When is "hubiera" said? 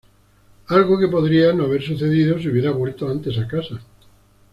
2.49-2.71